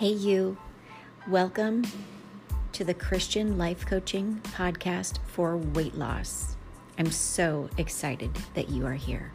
[0.00, 0.56] Hey, you.
[1.28, 1.84] Welcome
[2.72, 6.56] to the Christian Life Coaching Podcast for Weight Loss.
[6.98, 9.30] I'm so excited that you are here.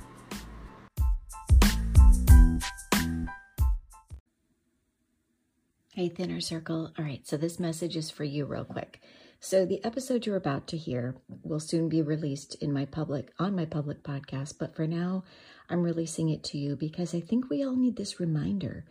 [5.93, 6.93] Hey, Thinner Circle.
[6.97, 9.01] All right, so this message is for you, real quick.
[9.39, 11.13] So the episode you're about to hear
[11.43, 15.25] will soon be released in my public on my public podcast, but for now,
[15.69, 18.83] I'm releasing it to you because I think we all need this reminder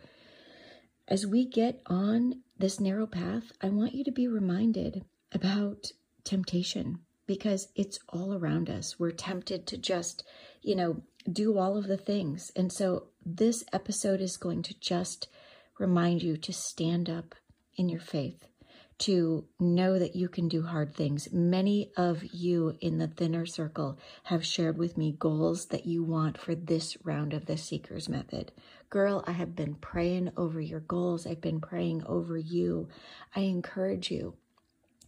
[1.07, 5.91] as we get on this narrow path, I want you to be reminded about
[6.23, 8.99] temptation because it's all around us.
[8.99, 10.23] We're tempted to just,
[10.61, 12.51] you know, do all of the things.
[12.55, 15.27] And so this episode is going to just
[15.79, 17.35] remind you to stand up
[17.75, 18.47] in your faith,
[18.97, 21.31] to know that you can do hard things.
[21.31, 26.37] Many of you in the thinner circle have shared with me goals that you want
[26.37, 28.51] for this round of the Seeker's Method.
[28.89, 32.87] Girl, I have been praying over your goals, I've been praying over you.
[33.35, 34.35] I encourage you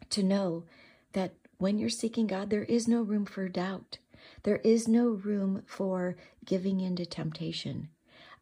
[0.10, 0.66] to know
[1.14, 4.00] that when you're seeking God, there is no room for doubt.
[4.44, 7.90] There is no room for giving in to temptation.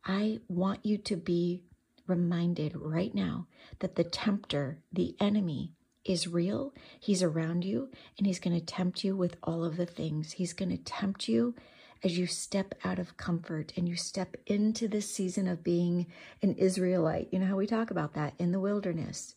[0.03, 1.63] I want you to be
[2.07, 3.47] reminded right now
[3.79, 6.73] that the tempter, the enemy, is real.
[6.99, 10.33] He's around you and he's going to tempt you with all of the things.
[10.33, 11.55] He's going to tempt you
[12.03, 16.05] as you step out of comfort and you step into this season of being
[16.43, 17.29] an Israelite.
[17.31, 19.35] You know how we talk about that in the wilderness.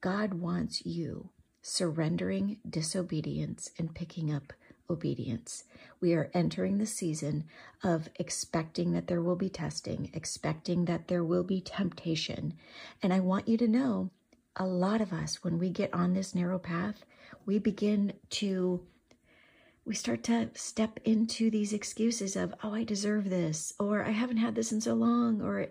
[0.00, 1.30] God wants you
[1.62, 4.52] surrendering disobedience and picking up
[4.90, 5.64] obedience.
[6.00, 7.44] We are entering the season
[7.82, 12.54] of expecting that there will be testing, expecting that there will be temptation.
[13.02, 14.10] And I want you to know
[14.56, 17.04] a lot of us, when we get on this narrow path,
[17.46, 18.86] we begin to
[19.86, 24.38] we start to step into these excuses of, oh, I deserve this, or I haven't
[24.38, 25.66] had this in so long, or,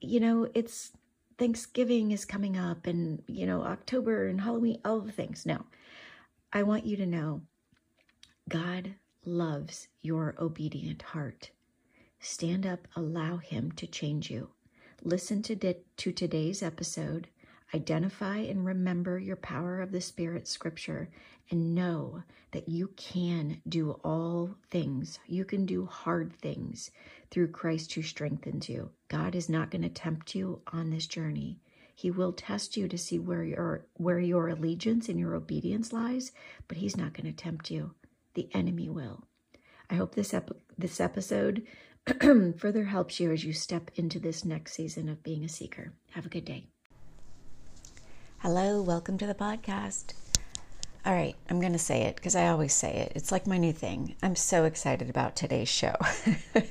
[0.00, 0.92] you know, it's
[1.36, 5.44] Thanksgiving is coming up and, you know, October and Halloween, all the things.
[5.44, 5.66] No,
[6.52, 7.42] I want you to know
[8.48, 8.94] God
[9.26, 11.50] loves your obedient heart.
[12.18, 14.48] Stand up, allow Him to change you.
[15.02, 17.28] Listen to, to today's episode.
[17.74, 21.10] Identify and remember your power of the Spirit scripture
[21.50, 22.22] and know
[22.52, 25.18] that you can do all things.
[25.26, 26.90] You can do hard things
[27.30, 28.88] through Christ who strengthens you.
[29.08, 31.60] God is not going to tempt you on this journey.
[31.94, 36.32] He will test you to see where your where your allegiance and your obedience lies,
[36.66, 37.92] but he's not going to tempt you.
[38.34, 39.24] The enemy will.
[39.90, 41.66] I hope this ep- this episode
[42.58, 45.92] further helps you as you step into this next season of being a seeker.
[46.12, 46.66] Have a good day.
[48.38, 50.12] Hello, welcome to the podcast.
[51.04, 53.12] All right, I'm going to say it because I always say it.
[53.14, 54.14] It's like my new thing.
[54.22, 55.94] I'm so excited about today's show.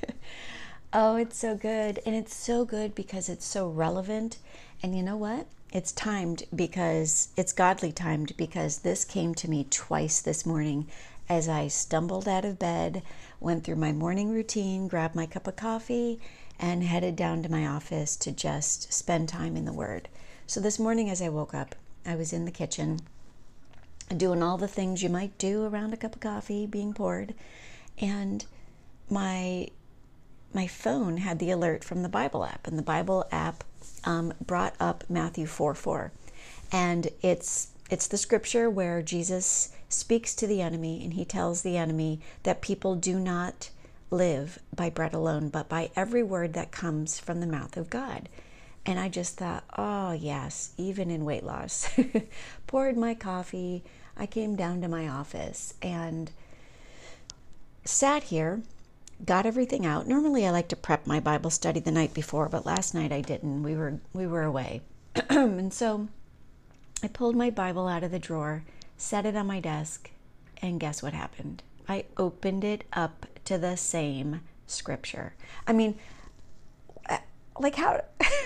[0.93, 1.99] oh, it's so good.
[2.05, 4.37] And it's so good because it's so relevant.
[4.83, 5.47] And you know what?
[5.73, 10.87] It's timed because it's godly timed because this came to me twice this morning
[11.29, 13.03] as I stumbled out of bed,
[13.39, 16.19] went through my morning routine, grabbed my cup of coffee,
[16.59, 20.07] and headed down to my office to just spend time in the Word.
[20.47, 23.01] So this morning, as I woke up, I was in the kitchen
[24.15, 27.33] doing all the things you might do around a cup of coffee being poured
[27.99, 28.45] and
[29.09, 29.67] my
[30.53, 33.63] my phone had the alert from the bible app and the bible app
[34.05, 36.11] um, brought up matthew 4 4
[36.71, 41.77] and it's it's the scripture where jesus speaks to the enemy and he tells the
[41.77, 43.69] enemy that people do not
[44.09, 48.27] live by bread alone but by every word that comes from the mouth of god
[48.87, 51.89] and I just thought, oh, yes, even in weight loss.
[52.67, 53.83] Poured my coffee.
[54.15, 56.31] I came down to my office and
[57.83, 58.61] sat here,
[59.25, 60.07] got everything out.
[60.07, 63.19] Normally I like to prep my Bible study the night before, but last night I
[63.19, 63.61] didn't.
[63.61, 64.81] We were we were away.
[65.29, 66.07] and so
[67.03, 68.63] I pulled my Bible out of the drawer,
[68.97, 70.09] set it on my desk,
[70.61, 71.61] and guess what happened?
[71.87, 75.33] I opened it up to the same scripture.
[75.67, 75.97] I mean,
[77.07, 77.19] uh,
[77.59, 78.03] like how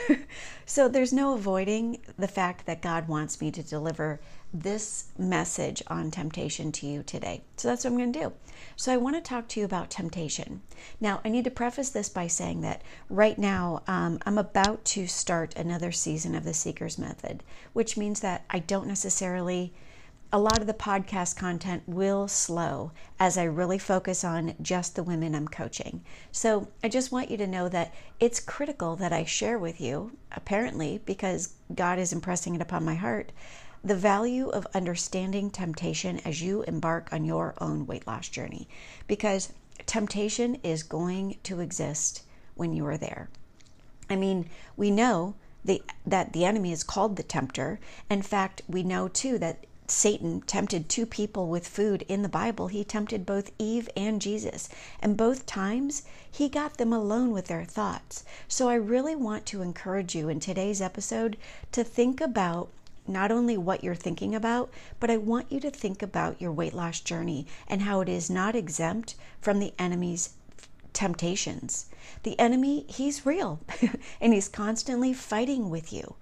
[0.66, 4.20] so there's no avoiding the fact that God wants me to deliver
[4.53, 7.41] this message on temptation to you today.
[7.56, 8.34] So that's what I'm going to do.
[8.76, 10.61] So I want to talk to you about temptation.
[11.00, 15.08] Now, I need to preface this by saying that right now um, I'm about to
[15.08, 19.73] start another season of the Seeker's Method, which means that I don't necessarily
[20.34, 25.04] a lot of the podcast content will slow as I really focus on just the
[25.04, 26.04] women I'm coaching.
[26.32, 30.18] So I just want you to know that it's critical that I share with you,
[30.32, 33.34] apparently, because God is impressing it upon my heart,
[33.84, 38.70] the value of understanding temptation as you embark on your own weight loss journey.
[39.08, 39.52] Because
[39.86, 42.24] temptation is going to exist
[42.56, 43.30] when you are there.
[44.10, 45.36] I mean, we know
[45.66, 47.80] the, that the enemy is called the tempter.
[48.10, 52.67] In fact, we know too that Satan tempted two people with food in the Bible.
[52.67, 54.70] He tempted both Eve and Jesus.
[55.02, 58.23] And both times, he got them alone with their thoughts.
[58.47, 61.35] So I really want to encourage you in today's episode
[61.73, 62.70] to think about
[63.05, 64.72] not only what you're thinking about,
[65.02, 68.29] but I want you to think about your weight loss journey and how it is
[68.29, 70.29] not exempt from the enemy's
[70.94, 71.87] temptations.
[72.23, 73.59] The enemy, he's real
[74.22, 76.16] and he's constantly fighting with you.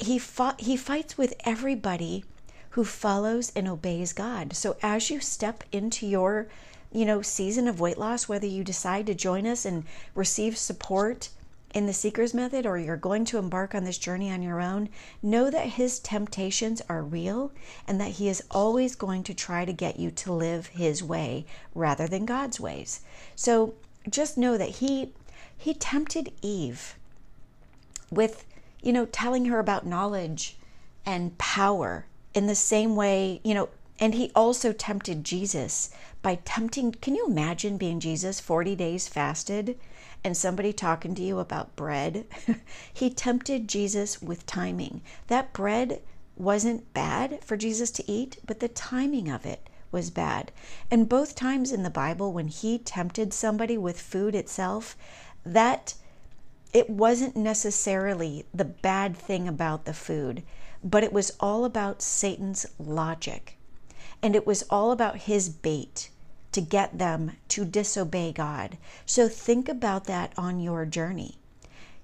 [0.00, 2.24] He fought, he fights with everybody
[2.70, 4.54] who follows and obeys God.
[4.54, 6.48] So as you step into your,
[6.92, 9.84] you know, season of weight loss, whether you decide to join us and
[10.14, 11.30] receive support
[11.72, 14.88] in the seeker's method or you're going to embark on this journey on your own,
[15.22, 17.52] know that his temptations are real
[17.86, 21.44] and that he is always going to try to get you to live his way
[21.74, 23.00] rather than God's ways.
[23.36, 23.74] So
[24.08, 25.12] just know that he
[25.56, 26.96] he tempted Eve
[28.10, 28.46] with,
[28.82, 30.56] you know, telling her about knowledge
[31.04, 33.68] and power in the same way, you know,
[33.98, 35.90] and he also tempted Jesus
[36.22, 36.92] by tempting.
[36.92, 39.78] Can you imagine being Jesus 40 days fasted
[40.24, 42.26] and somebody talking to you about bread?
[42.94, 45.02] he tempted Jesus with timing.
[45.26, 46.00] That bread
[46.36, 50.50] wasn't bad for Jesus to eat, but the timing of it was bad.
[50.90, 54.96] And both times in the Bible, when he tempted somebody with food itself,
[55.44, 55.94] that
[56.72, 60.42] it wasn't necessarily the bad thing about the food
[60.82, 63.56] but it was all about Satan's logic.
[64.22, 66.10] And it was all about his bait
[66.52, 68.76] to get them to disobey God.
[69.06, 71.36] So think about that on your journey.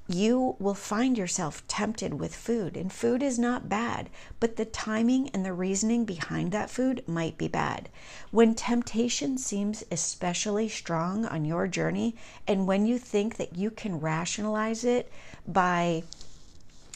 [0.09, 4.09] You will find yourself tempted with food, and food is not bad,
[4.39, 7.89] but the timing and the reasoning behind that food might be bad.
[8.31, 12.15] When temptation seems especially strong on your journey,
[12.47, 15.11] and when you think that you can rationalize it
[15.45, 16.05] by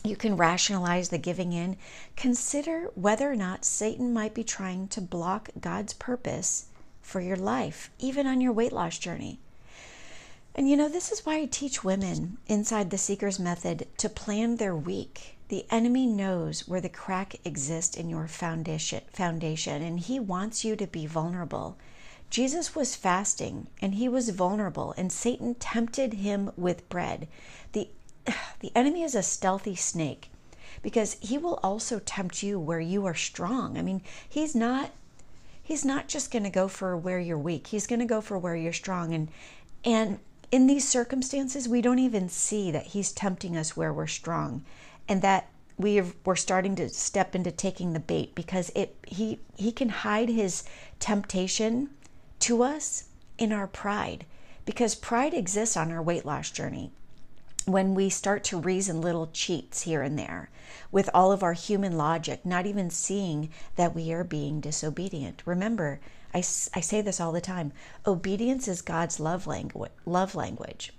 [0.04, 1.76] you can rationalize the giving in.
[2.16, 6.66] Consider whether or not Satan might be trying to block God's purpose
[7.02, 9.38] for your life, even on your weight loss journey.
[10.54, 14.56] And you know, this is why I teach women inside the Seeker's Method to plan
[14.56, 15.36] their week.
[15.48, 20.76] The enemy knows where the crack exists in your foundation, foundation, and he wants you
[20.76, 21.76] to be vulnerable.
[22.30, 27.26] Jesus was fasting and he was vulnerable, and Satan tempted him with bread.
[27.72, 27.88] The
[28.60, 30.30] the enemy is a stealthy snake
[30.82, 33.76] because he will also tempt you where you are strong.
[33.78, 34.90] I mean, he's not
[35.62, 37.68] he's not just going to go for where you're weak.
[37.68, 39.28] He's going to go for where you're strong and
[39.84, 40.18] and
[40.52, 44.64] in these circumstances, we don't even see that he's tempting us where we're strong
[45.08, 45.48] and that
[45.78, 50.28] we we're starting to step into taking the bait because it he he can hide
[50.28, 50.64] his
[50.98, 51.88] temptation
[52.38, 53.04] to us
[53.38, 54.26] in our pride
[54.66, 56.90] because pride exists on our weight loss journey
[57.66, 60.50] when we start to reason little cheats here and there
[60.90, 65.42] with all of our human logic, not even seeing that we are being disobedient.
[65.44, 66.00] Remember,
[66.34, 67.72] I, I say this all the time
[68.06, 69.92] obedience is God's love language.
[70.06, 70.92] Love language.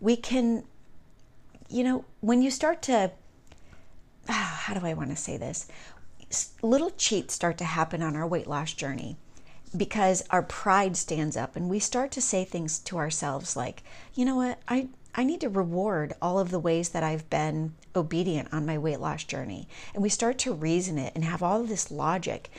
[0.00, 0.64] We can,
[1.68, 3.10] you know, when you start to,
[4.28, 5.66] oh, how do I want to say this?
[6.62, 9.16] Little cheats start to happen on our weight loss journey
[9.76, 13.82] because our pride stands up and we start to say things to ourselves like,
[14.14, 17.74] you know what, I, I need to reward all of the ways that I've been
[17.96, 19.68] obedient on my weight loss journey.
[19.94, 22.50] And we start to reason it and have all this logic.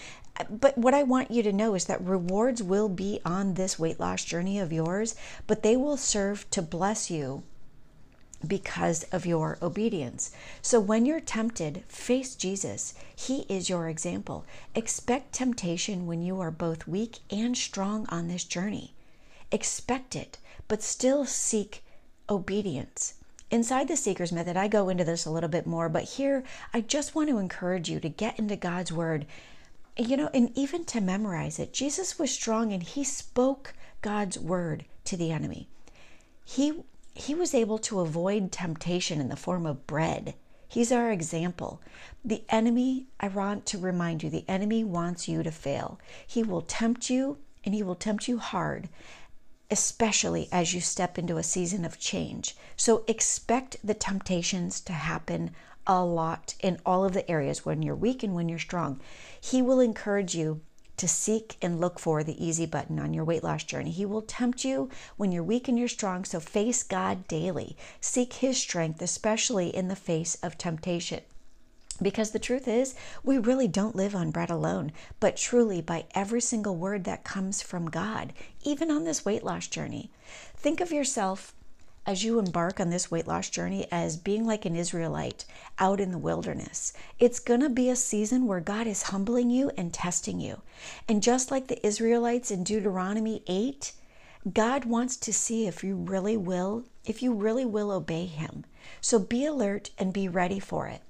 [0.49, 3.99] But what I want you to know is that rewards will be on this weight
[3.99, 5.15] loss journey of yours,
[5.47, 7.43] but they will serve to bless you
[8.45, 10.31] because of your obedience.
[10.61, 12.93] So when you're tempted, face Jesus.
[13.15, 14.45] He is your example.
[14.75, 18.93] Expect temptation when you are both weak and strong on this journey.
[19.51, 20.37] Expect it,
[20.67, 21.83] but still seek
[22.29, 23.15] obedience.
[23.51, 26.43] Inside the Seeker's Method, I go into this a little bit more, but here
[26.73, 29.25] I just want to encourage you to get into God's Word,
[29.97, 31.73] you know, and even to memorize it.
[31.73, 35.67] Jesus was strong and he spoke God's Word to the enemy.
[36.45, 36.83] He,
[37.15, 40.35] he was able to avoid temptation in the form of bread.
[40.67, 41.81] He's our example.
[42.23, 45.99] The enemy, I want to remind you, the enemy wants you to fail.
[46.25, 48.89] He will tempt you and he will tempt you hard
[49.71, 52.55] especially as you step into a season of change.
[52.75, 55.51] So expect the temptations to happen
[55.85, 58.99] a lot in all of the areas when you're weak and when you're strong.
[59.41, 60.61] He will encourage you
[60.97, 63.89] to seek and look for the easy button on your weight loss journey.
[63.89, 67.77] He will tempt you when you're weak and you're strong, so face God daily.
[68.01, 71.21] Seek His strength, especially in the face of temptation.
[72.01, 76.41] Because the truth is, we really don't live on bread alone, but truly by every
[76.41, 80.09] single word that comes from God, even on this weight loss journey.
[80.55, 81.53] Think of yourself
[82.05, 85.45] as you embark on this weight loss journey as being like an Israelite
[85.77, 86.93] out in the wilderness.
[87.19, 90.61] It's going to be a season where God is humbling you and testing you.
[91.07, 93.91] And just like the Israelites in Deuteronomy 8,
[94.53, 98.65] God wants to see if you really will, if you really will obey him.
[99.01, 101.01] So be alert and be ready for it.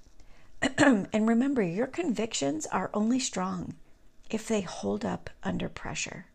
[0.77, 3.75] and remember, your convictions are only strong
[4.29, 6.25] if they hold up under pressure,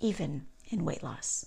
[0.00, 1.46] even in weight loss.